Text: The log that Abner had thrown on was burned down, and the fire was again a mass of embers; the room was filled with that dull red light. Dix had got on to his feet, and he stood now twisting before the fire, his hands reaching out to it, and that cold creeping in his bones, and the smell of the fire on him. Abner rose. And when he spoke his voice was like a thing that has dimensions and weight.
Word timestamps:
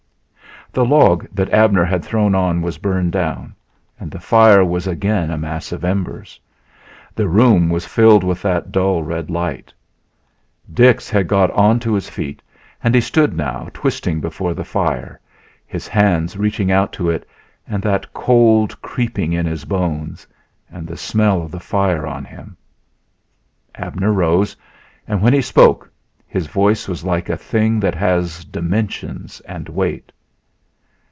The 0.73 0.85
log 0.85 1.27
that 1.33 1.49
Abner 1.51 1.83
had 1.83 2.01
thrown 2.01 2.33
on 2.33 2.61
was 2.61 2.77
burned 2.77 3.11
down, 3.11 3.55
and 3.99 4.09
the 4.09 4.21
fire 4.21 4.63
was 4.63 4.87
again 4.87 5.29
a 5.29 5.37
mass 5.37 5.73
of 5.73 5.83
embers; 5.83 6.39
the 7.13 7.27
room 7.27 7.69
was 7.69 7.85
filled 7.85 8.23
with 8.23 8.41
that 8.43 8.71
dull 8.71 9.03
red 9.03 9.29
light. 9.29 9.73
Dix 10.73 11.09
had 11.09 11.27
got 11.27 11.51
on 11.51 11.81
to 11.81 11.93
his 11.93 12.07
feet, 12.09 12.41
and 12.81 12.95
he 12.95 13.01
stood 13.01 13.35
now 13.35 13.67
twisting 13.73 14.21
before 14.21 14.53
the 14.53 14.63
fire, 14.63 15.19
his 15.67 15.89
hands 15.89 16.37
reaching 16.37 16.71
out 16.71 16.93
to 16.93 17.09
it, 17.09 17.27
and 17.67 17.83
that 17.83 18.13
cold 18.13 18.81
creeping 18.81 19.33
in 19.33 19.45
his 19.45 19.65
bones, 19.65 20.25
and 20.71 20.87
the 20.87 20.95
smell 20.95 21.41
of 21.41 21.51
the 21.51 21.59
fire 21.59 22.07
on 22.07 22.23
him. 22.23 22.55
Abner 23.75 24.13
rose. 24.13 24.55
And 25.05 25.21
when 25.21 25.33
he 25.33 25.41
spoke 25.41 25.91
his 26.29 26.47
voice 26.47 26.87
was 26.87 27.03
like 27.03 27.27
a 27.27 27.35
thing 27.35 27.81
that 27.81 27.95
has 27.95 28.45
dimensions 28.45 29.41
and 29.41 29.67
weight. 29.67 30.13